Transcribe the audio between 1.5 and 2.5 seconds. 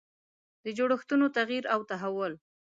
او تحول.